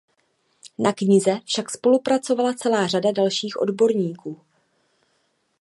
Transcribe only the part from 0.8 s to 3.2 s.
knize však spolupracovala celá řada